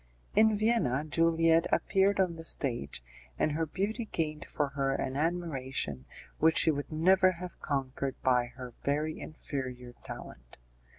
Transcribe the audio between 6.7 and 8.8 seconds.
would never have conquered by her